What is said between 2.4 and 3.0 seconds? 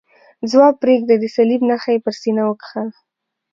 وکښل.